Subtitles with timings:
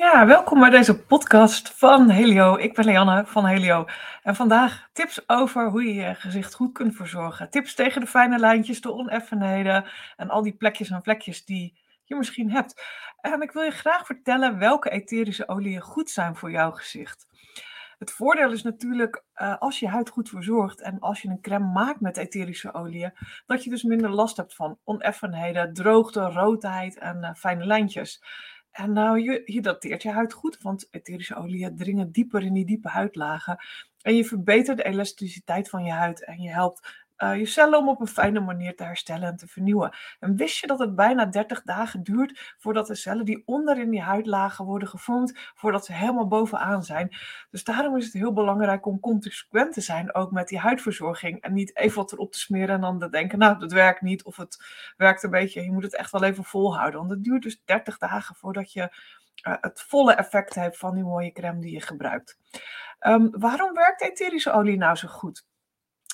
[0.00, 2.56] Ja, welkom bij deze podcast van Helio.
[2.56, 3.84] Ik ben Leanne van Helio.
[4.22, 7.50] En vandaag tips over hoe je je gezicht goed kunt verzorgen.
[7.50, 9.84] Tips tegen de fijne lijntjes, de oneffenheden
[10.16, 12.82] en al die plekjes en vlekjes die je misschien hebt.
[13.20, 17.26] En ik wil je graag vertellen welke etherische oliën goed zijn voor jouw gezicht.
[17.98, 21.72] Het voordeel is natuurlijk, uh, als je huid goed verzorgt en als je een crème
[21.72, 23.12] maakt met etherische oliën,
[23.46, 28.22] dat je dus minder last hebt van oneffenheden, droogte, roodheid en uh, fijne lijntjes.
[28.70, 32.88] En nou, je hydrateert je huid goed, want etherische oliën dringen dieper in die diepe
[32.88, 33.58] huidlagen.
[34.02, 37.88] En je verbetert de elasticiteit van je huid en je helpt uh, je cellen om
[37.88, 39.96] op een fijne manier te herstellen en te vernieuwen.
[40.20, 43.90] En wist je dat het bijna 30 dagen duurt voordat de cellen die onder in
[43.90, 47.16] die huidlagen worden gevormd, voordat ze helemaal bovenaan zijn.
[47.50, 51.40] Dus daarom is het heel belangrijk om consequent te zijn ook met die huidverzorging.
[51.40, 54.24] En niet even wat erop te smeren en dan te denken, nou, dat werkt niet
[54.24, 54.64] of het
[54.96, 55.62] werkt een beetje.
[55.62, 58.80] Je moet het echt wel even volhouden, want het duurt dus 30 dagen voordat je
[58.80, 62.38] uh, het volle effect hebt van die mooie crème die je gebruikt.
[63.00, 65.48] Um, waarom werkt etherische olie nou zo goed?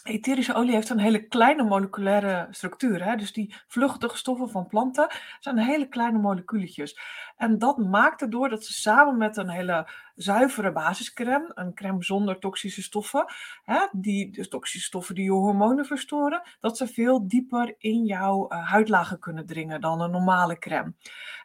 [0.07, 3.05] Etherische olie heeft een hele kleine moleculaire structuur.
[3.05, 3.17] Hè?
[3.17, 5.07] Dus die vluchtige stoffen van planten
[5.41, 6.99] zijn hele kleine moleculetjes.
[7.37, 12.39] En dat maakt erdoor dat ze samen met een hele zuivere basiscrème, een crème zonder
[12.39, 13.25] toxische stoffen,
[13.65, 18.53] hè, die, dus toxische stoffen die je hormonen verstoren, dat ze veel dieper in jouw
[18.53, 20.95] uh, huidlagen kunnen dringen dan een normale crème.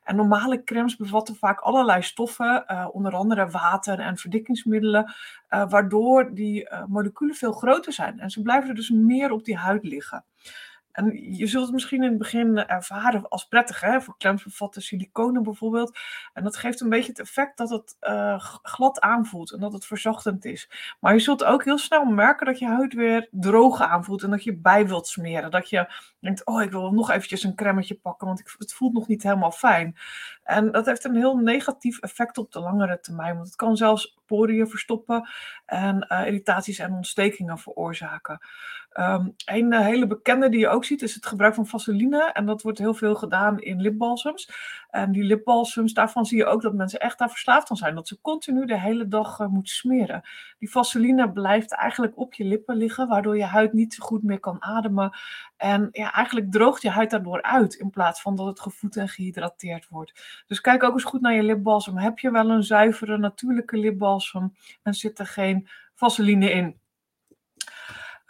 [0.03, 5.13] En normale crèmes bevatten vaak allerlei stoffen, uh, onder andere water en verdikkingsmiddelen,
[5.49, 8.19] uh, waardoor die moleculen veel groter zijn.
[8.19, 10.25] En ze blijven dus meer op die huid liggen.
[10.91, 13.81] En je zult het misschien in het begin ervaren als prettig.
[13.81, 14.01] Hè?
[14.01, 15.97] Voor bevatten siliconen bijvoorbeeld.
[16.33, 19.85] En dat geeft een beetje het effect dat het uh, glad aanvoelt en dat het
[19.85, 20.69] verzachtend is.
[20.99, 24.43] Maar je zult ook heel snel merken dat je huid weer droog aanvoelt en dat
[24.43, 25.51] je bij wilt smeren.
[25.51, 29.07] Dat je denkt, oh ik wil nog eventjes een cremmetje pakken, want het voelt nog
[29.07, 29.95] niet helemaal fijn.
[30.43, 33.35] En dat heeft een heel negatief effect op de langere termijn.
[33.35, 35.29] Want het kan zelfs poriën verstoppen
[35.65, 38.39] en uh, irritaties en ontstekingen veroorzaken.
[38.99, 42.31] Um, een uh, hele bekende die je ook ziet is het gebruik van vaseline.
[42.33, 44.49] En dat wordt heel veel gedaan in lipbalsems.
[44.91, 47.95] En die lipbalsems, daarvan zie je ook dat mensen echt daar verslaafd aan zijn.
[47.95, 50.21] Dat ze continu de hele dag uh, moeten smeren.
[50.59, 54.39] Die vaseline blijft eigenlijk op je lippen liggen, waardoor je huid niet zo goed meer
[54.39, 55.11] kan ademen.
[55.57, 59.09] En ja, eigenlijk droogt je huid daardoor uit, in plaats van dat het gevoed en
[59.09, 60.43] gehydrateerd wordt.
[60.47, 61.97] Dus kijk ook eens goed naar je lipbalsem.
[61.97, 66.80] Heb je wel een zuivere, natuurlijke lipbalsem en zit er geen vaseline in?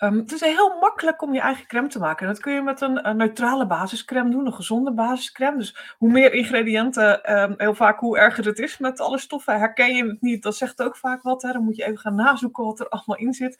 [0.03, 2.27] Um, het is heel makkelijk om je eigen crème te maken.
[2.27, 5.57] Dat kun je met een, een, neutrale basiscrème doen, een gezonde basiscrème.
[5.57, 9.59] Dus hoe meer ingrediënten, um, heel vaak hoe erger het is met alle stoffen.
[9.59, 11.41] Herken je het niet, dat zegt ook vaak wat.
[11.41, 11.51] Hè?
[11.51, 13.57] Dan moet je even gaan nazoeken wat er allemaal in zit.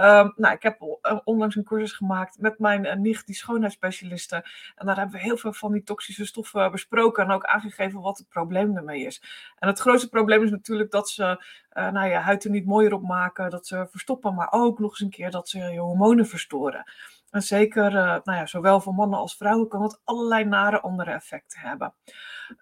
[0.00, 4.44] Um, nou, ik heb onlangs een cursus gemaakt met mijn uh, nicht, die schoonheidsspecialiste.
[4.76, 8.18] En daar hebben we heel veel van die toxische stoffen besproken en ook aangegeven wat
[8.18, 9.22] het probleem ermee is.
[9.58, 11.44] En het grootste probleem is natuurlijk dat ze
[11.76, 14.90] uh, nou, je huid er niet mooier op maken, dat ze verstoppen, maar ook nog
[14.90, 16.84] eens een keer dat ze je hormonen verstoren.
[17.30, 21.10] En zeker, uh, nou ja, zowel voor mannen als vrouwen kan het allerlei nare andere
[21.10, 21.94] effecten hebben.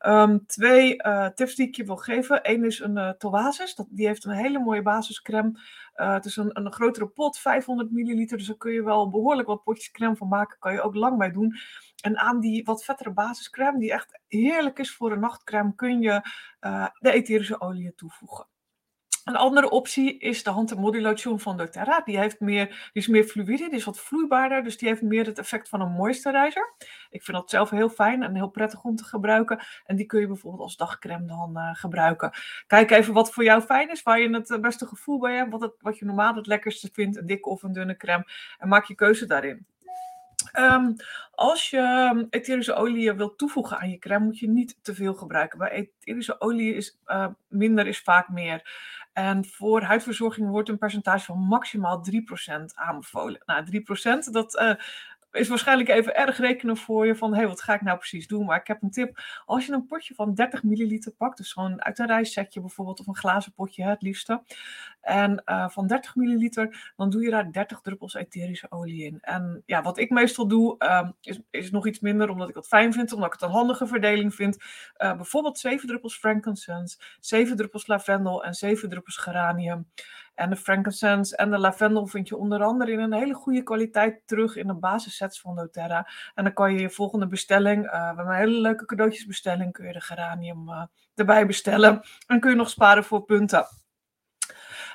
[0.07, 2.41] Um, twee uh, tips die ik je wil geven.
[2.43, 3.75] Eén is een uh, Toasis.
[3.75, 5.61] Dat, die heeft een hele mooie basiscrème.
[5.95, 8.39] het is een, een grotere pot, 500 milliliter.
[8.39, 10.59] Dus daar kun je wel behoorlijk wat potjes crème van maken.
[10.59, 11.57] Kan je ook lang bij doen.
[12.03, 16.21] En aan die wat vettere basiscrème, die echt heerlijk is voor een nachtcrème, kun je
[16.99, 18.47] de etherische olie toevoegen.
[19.25, 22.01] Een andere optie is de hand- en modulotion van doTERRA.
[22.05, 25.27] Die, heeft meer, die is meer fluïde, die is wat vloeibaarder, dus die heeft meer
[25.27, 26.73] het effect van een moisturizer.
[27.11, 29.65] Ik vind dat zelf heel fijn en heel prettig om te gebruiken.
[29.87, 32.33] En die kun je bijvoorbeeld als dagcreme dan uh, gebruiken.
[32.67, 35.51] Kijk even wat voor jou fijn is, waar je het eh, beste gevoel bij hebt,
[35.51, 38.27] wat, wat je normaal het lekkerste vindt, een dikke of een dunne crème.
[38.59, 39.67] En maak je keuze daarin.
[40.59, 40.97] Um,
[41.31, 45.15] als je ehm, etherische olie wilt toevoegen aan je crème, moet je niet te veel
[45.15, 45.59] gebruiken.
[45.59, 48.63] Bij etherische olie is uh, minder is vaak meer.
[49.15, 52.15] En voor huidverzorging wordt een percentage van maximaal 3%
[52.75, 53.43] aanbevolen.
[53.47, 53.83] Nou,
[54.29, 54.75] 3% dat uh,
[55.35, 58.27] is waarschijnlijk even erg rekenen voor je van, hé, hey, wat ga ik nou precies
[58.27, 58.45] doen?
[58.45, 59.23] Maar ik heb een tip.
[59.47, 63.07] Als je een potje van 30 milliliter pakt, dus gewoon uit een rijstsetje bijvoorbeeld, of
[63.07, 64.43] een glazen potje het liefste,
[65.01, 69.19] en uh, van 30 milliliter, dan doe je daar 30 druppels etherische olie in.
[69.21, 72.67] En ja, wat ik meestal doe, uh, is, is nog iets minder, omdat ik dat
[72.67, 74.57] fijn vind, omdat ik het een handige verdeling vind.
[74.99, 79.87] Uh, bijvoorbeeld 7 druppels frankincense, 7 druppels lavendel en 7 druppels geranium.
[80.35, 84.23] En de frankincense en de lavendel vind je onder andere in een hele goede kwaliteit
[84.27, 86.09] terug in de basissets van doTERRA.
[86.35, 89.93] En dan kan je je volgende bestelling, uh, we een hele leuke cadeautjesbestelling, kun je
[89.93, 90.83] de geranium uh,
[91.15, 92.01] erbij bestellen.
[92.27, 93.67] En kun je nog sparen voor punten.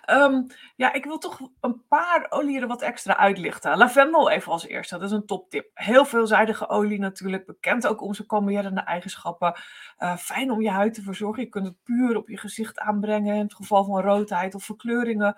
[0.09, 0.43] Ehm,
[0.75, 3.77] ja, ik wil toch een paar oliën wat extra uitlichten.
[3.77, 5.71] Lavendel even als eerste, dat is een toptip.
[5.73, 9.59] Heel veelzijdige olie natuurlijk, bekend ook om zijn kalmerende eigenschappen.
[9.99, 11.43] Uh, fijn om je huid te verzorgen.
[11.43, 15.35] Je kunt het puur op je gezicht aanbrengen in het geval van roodheid of verkleuringen.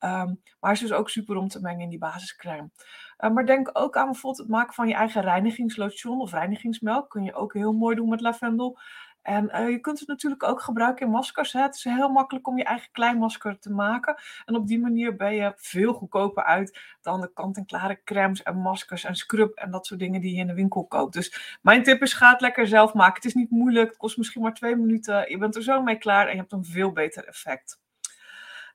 [0.00, 2.70] Um, maar is dus ook super om te mengen in die basiscrème.
[3.18, 7.10] Uh, maar denk ook aan bijvoorbeeld het maken van je eigen reinigingslotion of reinigingsmelk.
[7.10, 8.78] Kun je ook heel mooi doen met lavendel.
[9.22, 11.52] En uh, je kunt het natuurlijk ook gebruiken in maskers.
[11.52, 14.22] Het is heel makkelijk om je eigen kleinmasker te maken.
[14.44, 19.04] En op die manier ben je veel goedkoper uit dan de kant-en-klare crèmes en maskers
[19.04, 21.12] en scrub en dat soort dingen die je in de winkel koopt.
[21.12, 23.14] Dus mijn tip is: ga het lekker zelf maken.
[23.14, 25.30] Het is niet moeilijk, het kost misschien maar twee minuten.
[25.30, 27.80] Je bent er zo mee klaar en je hebt een veel beter effect.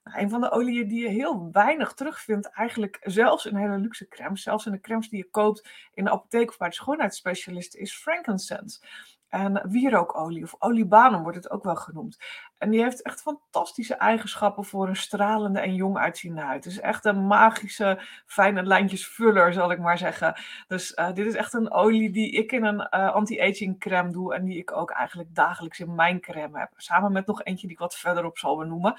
[0.03, 4.07] Nou, een van de oliën die je heel weinig terugvindt, eigenlijk zelfs in hele luxe
[4.07, 7.75] crèmes, zelfs in de crèmes die je koopt in de apotheek of bij de schoonheidsspecialist,
[7.75, 8.79] is frankincense.
[9.29, 12.17] En wierookolie of oliebanum wordt het ook wel genoemd.
[12.57, 16.63] En die heeft echt fantastische eigenschappen voor een stralende en jong uitziende huid.
[16.63, 20.39] Het is echt een magische, fijne lijntjesvuller, zal ik maar zeggen.
[20.67, 24.33] Dus uh, dit is echt een olie die ik in een uh, anti-aging crème doe.
[24.33, 26.71] En die ik ook eigenlijk dagelijks in mijn crème heb.
[26.75, 28.95] Samen met nog eentje die ik wat verderop zal benoemen.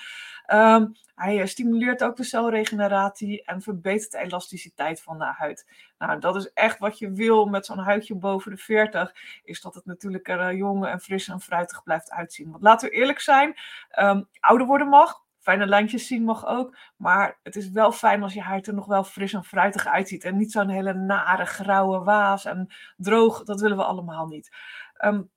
[0.53, 5.67] Um, hij stimuleert ook de celregeneratie en verbetert de elasticiteit van de huid.
[5.99, 9.15] Nou, dat is echt wat je wil met zo'n huidje boven de 40.
[9.45, 12.50] Is dat het natuurlijk er uh, jong en fris en fruitig blijft uitzien.
[12.50, 13.56] Want laten we eerlijk zijn
[13.99, 15.26] Um, ouder worden mag.
[15.38, 16.76] Fijne lijntjes zien mag ook.
[16.97, 20.25] Maar het is wel fijn als je huid er nog wel fris en fruitig uitziet.
[20.25, 23.43] En niet zo'n hele nare grauwe waas en droog.
[23.43, 24.56] Dat willen we allemaal niet.
[25.05, 25.31] Um,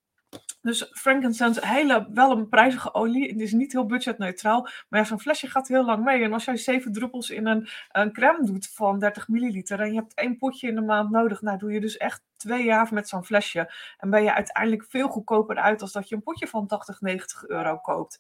[0.62, 3.31] dus frankincense, hele, wel een prijzige olie.
[3.31, 4.62] Het is niet heel budgetneutraal.
[4.90, 6.24] Maar ja, zo'n flesje gaat heel lang mee.
[6.24, 9.80] En als jij zeven druppels in een, een crème doet van 30 milliliter.
[9.80, 11.42] En je hebt één potje in de maand nodig.
[11.42, 13.74] Nou, doe je dus echt twee jaar met zo'n flesje.
[13.98, 17.48] En ben je uiteindelijk veel goedkoper uit als dat je een potje van 80, 90
[17.48, 18.19] euro koopt.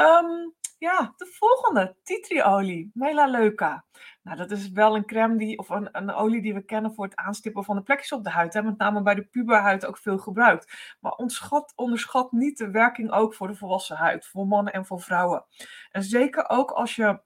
[0.00, 3.84] Um, ja, de volgende, tea-tree-olie, Melaleuca.
[4.22, 7.04] Nou, dat is wel een crème die, of een, een olie die we kennen voor
[7.04, 8.54] het aanstippen van de plekjes op de huid.
[8.54, 10.96] Hè, met name bij de puberhuid ook veel gebruikt.
[11.00, 15.00] Maar onderschat, onderschat niet de werking ook voor de volwassen huid, voor mannen en voor
[15.00, 15.44] vrouwen.
[15.90, 17.20] En zeker ook als je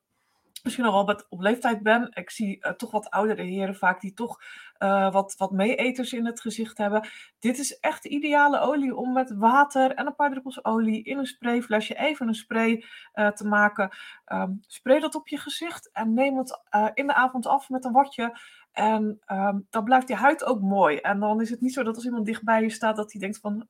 [0.65, 2.09] misschien al wel op leeftijd ben.
[2.13, 4.43] Ik zie uh, toch wat oudere heren vaak die toch
[4.79, 7.09] uh, wat, wat meeeters in het gezicht hebben.
[7.39, 11.27] Dit is echt ideale olie om met water en een paar druppels olie in een
[11.27, 12.85] sprayflesje even een spray
[13.15, 13.97] uh, te maken.
[14.33, 16.61] Um, spray dat op je gezicht en neem het
[16.95, 18.39] in de avond af met een watje.
[18.73, 20.97] En um, dan blijft je huid ook mooi.
[20.97, 23.39] En dan is het niet zo dat als iemand dichtbij je staat, dat hij denkt
[23.39, 23.69] van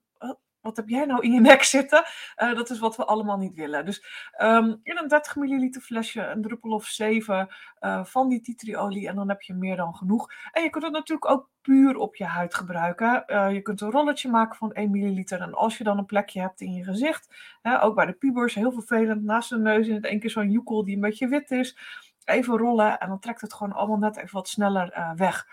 [0.65, 2.05] wat heb jij nou in je nek zitten?
[2.43, 3.85] Uh, dat is wat we allemaal niet willen.
[3.85, 4.05] Dus
[4.43, 7.49] um, in een 30 milliliter flesje een druppel of 7
[7.81, 10.31] uh, van die titriolie en dan heb je meer dan genoeg.
[10.53, 13.25] En je kunt het natuurlijk ook puur op je huid gebruiken.
[13.27, 16.41] Uh, je kunt een rolletje maken van 1 milliliter en als je dan een plekje
[16.41, 19.95] hebt in je gezicht, hè, ook bij de pubers, heel vervelend, naast de neus in
[19.95, 21.79] het één keer zo'n joekel die een beetje wit is,
[22.25, 25.47] even rollen en dan trekt het gewoon allemaal net even wat sneller weg.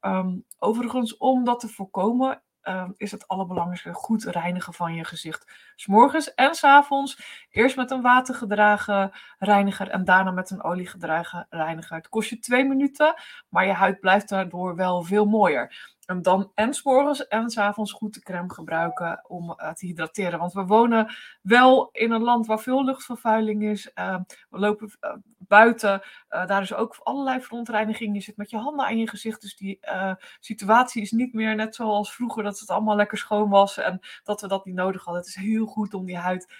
[0.00, 5.72] Um, overigens, om dat te voorkomen, uh, is het allerbelangrijkste goed reinigen van je gezicht.
[5.76, 7.18] S'morgens en s'avonds.
[7.50, 11.96] Eerst met een watergedragen reiniger en daarna met een oliegedragen reiniger.
[11.96, 13.14] Het kost je twee minuten,
[13.48, 15.94] maar je huid blijft daardoor wel veel mooier.
[16.06, 20.38] En dan en s'morgens en s'avonds goed de crème gebruiken om uh, te hydrateren.
[20.38, 23.90] Want we wonen wel in een land waar veel luchtvervuiling is.
[23.94, 24.16] Uh,
[24.50, 26.02] we lopen uh, buiten.
[26.28, 28.14] daar is ook allerlei verontreiniging.
[28.14, 29.40] Je zit met je handen aan je gezicht.
[29.40, 29.78] Dus die
[30.40, 32.42] situatie is niet meer net zoals vroeger.
[32.42, 33.76] Dat het allemaal lekker schoon was.
[33.78, 35.22] En dat we dat niet nodig hadden.
[35.22, 36.52] Het is heel goed om die huid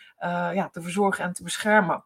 [0.54, 2.04] ja, te verzorgen en te beschermen.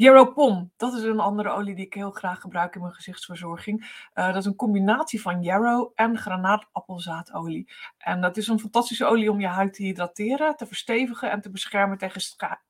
[0.00, 3.80] Yarrow dat is een andere olie die ik heel graag gebruik in mijn gezichtsverzorging.
[4.14, 7.68] Uh, dat is een combinatie van yarrow en granaatappelzaadolie.
[7.98, 11.50] En dat is een fantastische olie om je huid te hydrateren, te verstevigen en te
[11.50, 12.20] beschermen tegen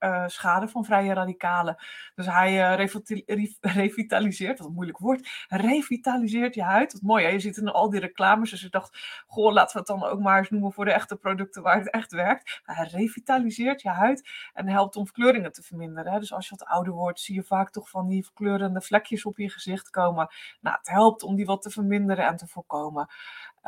[0.00, 1.76] uh, schade van vrije radicalen.
[2.14, 2.87] Dus hij uh,
[3.61, 6.92] revitaliseert, wat een moeilijk woord, revitaliseert je huid.
[6.92, 7.30] Wat mooi, hè?
[7.30, 10.20] je ziet in al die reclames, dus ik dacht, goh, laten we het dan ook
[10.20, 12.61] maar eens noemen voor de echte producten waar het echt werkt.
[12.64, 16.20] Hij revitaliseert je huid en helpt om verkleuringen te verminderen.
[16.20, 19.38] Dus als je wat ouder wordt, zie je vaak toch van die verkleurende vlekjes op
[19.38, 20.28] je gezicht komen.
[20.60, 23.08] Nou, het helpt om die wat te verminderen en te voorkomen.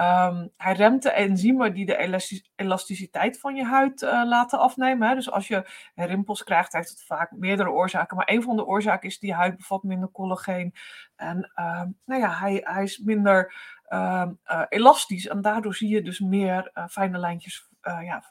[0.01, 2.23] Um, hij remt de enzymen die de
[2.57, 5.09] elasticiteit van je huid uh, laten afnemen.
[5.09, 5.15] Hè.
[5.15, 8.17] Dus als je rimpels krijgt, heeft het vaak meerdere oorzaken.
[8.17, 10.75] Maar een van de oorzaken is die huid bevat minder collageen.
[11.17, 13.55] En uh, nou ja, hij, hij is minder
[13.89, 14.27] uh,
[14.69, 15.27] elastisch.
[15.27, 18.25] En daardoor zie je dus meer eh, fijne lijntjes ja,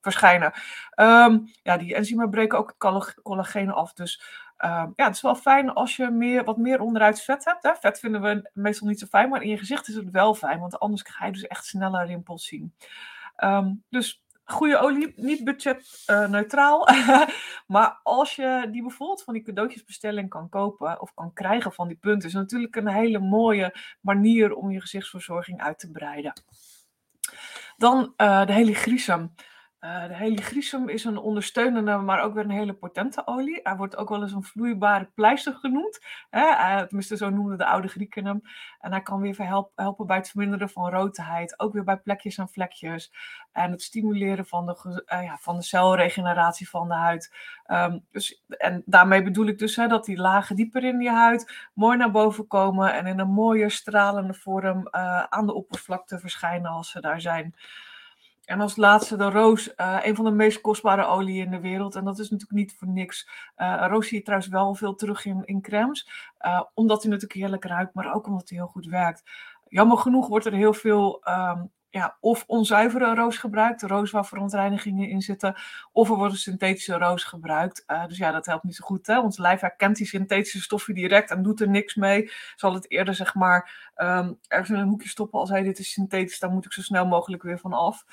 [0.00, 0.52] verschijnen.
[1.62, 3.92] Ja, die enzymen breken ook het collageen af.
[3.92, 7.62] Dus Ehm, ja, het is wel fijn als je meer, wat meer onderuit vet hebt.
[7.62, 7.74] Hè?
[7.74, 10.60] Vet vinden we meestal niet zo fijn, maar in je gezicht is het wel fijn,
[10.60, 12.74] want anders ga je dus echt sneller rimpels zien.
[13.44, 16.88] Um, dus goede olie, niet budgetneutraal.
[17.66, 21.96] maar als je die bijvoorbeeld van die cadeautjesbestelling kan kopen of kan krijgen van die
[21.96, 26.32] punten, is natuurlijk een hele mooie manier om je gezichtsverzorging uit te breiden.
[27.76, 29.20] Dan uh, de heligrisum.
[29.20, 29.28] Uh,
[29.80, 33.60] de heligrisum is een ondersteunende, maar ook weer een hele potente olie.
[33.62, 36.04] Hij wordt ook wel eens een vloeibare pleister genoemd.
[36.30, 36.48] Hè?
[36.48, 38.42] Uh, tenminste, zo noemden de oude Grieken hem.
[38.80, 39.36] En hij kan weer
[39.74, 41.60] helpen bij het verminderen van roodheid.
[41.60, 43.12] Ook weer bij plekjes en vlekjes.
[43.52, 47.34] En het stimuleren van de, uh, ja, van de celregeneratie van de huid.
[47.66, 51.68] Um, dus, en daarmee bedoel ik dus hè, dat die lagen dieper in je huid
[51.74, 52.94] mooi naar boven komen.
[52.94, 54.88] En in een mooie stralende vorm
[55.28, 57.54] aan de oppervlakte verschijnen als ze daar zijn.
[58.46, 61.94] En als laatste de roos, uh, een van de meest kostbare oliën in de wereld.
[61.94, 63.28] En dat is natuurlijk niet voor niks.
[63.56, 66.08] Uh, roos zie je trouwens wel veel terug in, in crèmes.
[66.46, 69.22] Uh, omdat hij natuurlijk heerlijk ruikt, maar ook omdat hij heel goed werkt.
[69.68, 71.70] Jammer genoeg wordt er heel veel um,
[72.20, 75.54] of onzuivere roos gebruikt, roos waar verontreinigingen in zitten,
[75.92, 77.84] of er wordt een synthetische roos gebruikt.
[77.86, 79.06] Uh, dus ja, dat helpt niet zo goed.
[79.06, 79.20] Hè?
[79.20, 82.30] Ons lijf herkent die synthetische stoffen direct en doet er niks mee.
[82.56, 85.92] Zal het eerder zeg maar um, ergens in een hoekje stoppen als hij dit is
[85.92, 88.04] synthetisch, dan moet ik zo snel mogelijk weer van af.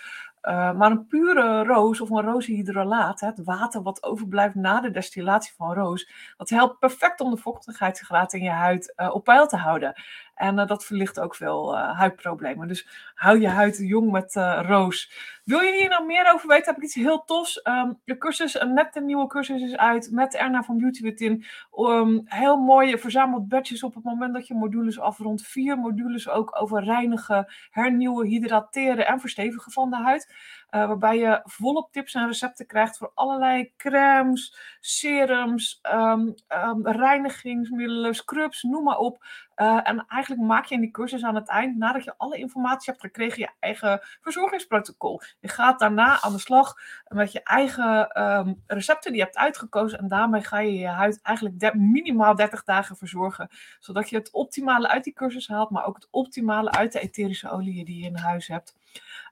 [0.43, 5.53] Uh, maar een pure roos of een rozenhydrolaat, het water wat overblijft na de destillatie
[5.57, 9.57] van roos, dat helpt perfect om de vochtigheidsgraad in je huid uh, op peil te
[9.57, 9.93] houden.
[10.35, 12.67] En uh, dat verlicht ook veel huidproblemen.
[12.67, 15.31] Dus hou je huid jong met roos.
[15.43, 17.67] Wil je hier nou meer over weten, heb ik iets heel tofs.
[17.67, 21.45] Um, de cursus, net een nieuwe cursus is uit met Erna van Beauty Within.
[21.75, 25.41] Um, heel mooi, verzameld badges op het moment dat je modules afrondt.
[25.41, 30.33] Vier modules ook over reinigen, hernieuwen, hydrateren en verstevigen van de huid.
[30.69, 38.63] Waarbij je volop tips en recepten krijgt voor allerlei crèmes, serums, um, um, reinigingsmiddelen, scrubs,
[38.63, 39.25] noem maar op.
[39.55, 42.91] Uh, en eigenlijk maak je in die cursus aan het eind, nadat je alle informatie
[42.91, 45.21] hebt gekregen, je eigen verzorgingsprotocol.
[45.39, 46.73] Je gaat daarna aan de slag
[47.07, 49.99] met je eigen um, recepten die je hebt uitgekozen.
[49.99, 53.49] En daarmee ga je je huid eigenlijk minimaal 30 dagen verzorgen.
[53.79, 57.49] Zodat je het optimale uit die cursus haalt, maar ook het optimale uit de etherische
[57.49, 58.75] oliën die je in huis hebt.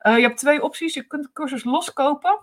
[0.08, 0.94] Uh, je hebt twee opties.
[0.94, 2.40] Je kunt de cursus loskopen.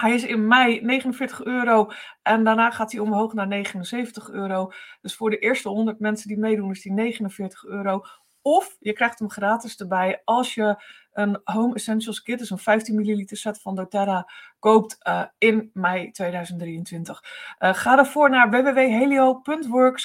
[0.00, 1.90] Hij is in mei 49 euro
[2.22, 4.70] en daarna gaat hij omhoog naar 79 euro.
[5.00, 8.02] Dus voor de eerste 100 mensen die meedoen is die 49 euro.
[8.42, 12.94] Of je krijgt hem gratis erbij als je een Home Essentials Kit, dus een 15
[12.94, 17.24] milliliter set van doTERRA, koopt uh, in mei 2023.
[17.58, 20.00] Uh, ga daarvoor naar www.helio.work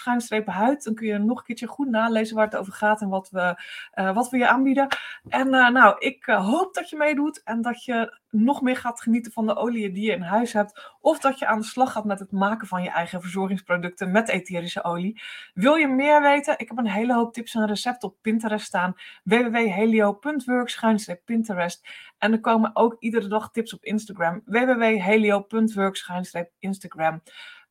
[0.46, 0.84] huid.
[0.84, 3.64] Dan kun je nog een keertje goed nalezen waar het over gaat en wat we,
[3.96, 4.88] uh, wat we je aanbieden.
[5.28, 9.46] En nou, ik hoop dat je meedoet en dat je nog meer gaat genieten van
[9.46, 10.92] de oliën die je in huis hebt.
[11.02, 14.30] Of dat je aan de slag gaat met het maken van je eigen verzorgingsproducten met
[14.30, 15.22] etherische olie.
[15.54, 16.60] Wil je meer weten?
[16.60, 18.96] Ik heb een hele hoop tips en recepten op Pinterest staan.
[19.24, 21.88] www.helio.work Pinterest.
[22.24, 24.42] En er komen ook iedere dag tips op Instagram.
[24.46, 27.22] www.helio.work-instagram.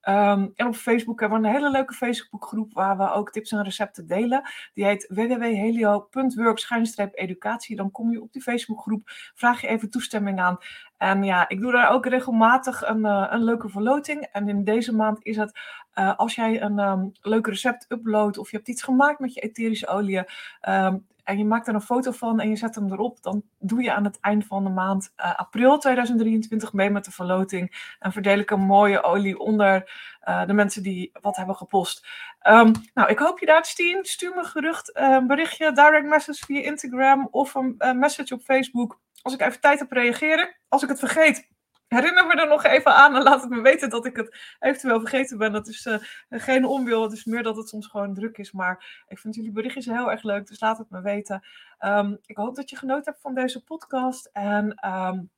[0.09, 3.63] Um, en op Facebook hebben we een hele leuke Facebookgroep waar we ook tips en
[3.63, 4.43] recepten delen.
[4.75, 7.77] Die heet www.helio.work-educatie.
[7.77, 9.03] Dan kom je op die Facebookgroep,
[9.35, 10.59] vraag je even toestemming aan.
[10.97, 14.29] En ja, ik doe daar ook regelmatig een, uh, een leuke verloting.
[14.33, 15.61] En in deze maand is het
[15.95, 19.41] uh, als jij een um, leuk recept uploadt of je hebt iets gemaakt met je
[19.41, 20.23] etherische olie.
[20.69, 23.83] Um, en je maakt er een foto van en je zet hem erop, dan doe
[23.83, 27.95] je aan het eind van de maand uh, april 2023 mee met de verloting.
[27.99, 29.93] En verdeel ik een mooie olie onder
[30.29, 32.07] uh, de mensen die wat hebben gepost.
[32.49, 34.05] Um, nou, ik hoop je daar te zien.
[34.05, 39.01] Stuur me gerucht uh, een berichtje, direct message via Instagram of een message op Facebook.
[39.23, 40.57] Als ik even tijd heb reageren.
[40.69, 41.51] Als ik het vergeet,
[41.93, 45.01] herinner me er nog even aan en laat het me weten dat ik het eventueel
[45.01, 45.53] vergeten ben.
[45.53, 45.97] Dat is uh,
[46.31, 48.53] geen onwil, het is meer dat het soms gewoon druk is.
[48.53, 51.47] Maar ik vind jullie berichtjes heel erg leuk, dus laat het me weten.
[51.81, 54.89] Um, ik hoop dat je genoten hebt van deze podcast en...
[54.89, 55.31] Um,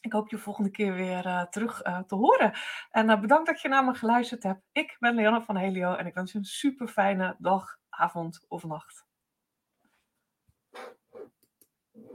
[0.00, 2.52] ik hoop je volgende keer weer uh, terug uh, te horen.
[2.90, 4.62] En bedankt dat je naar me geluisterd hebt.
[4.72, 8.64] Ik ben Leanne van Helio en ik wens je een super fijne dag, avond of
[8.64, 9.04] nacht.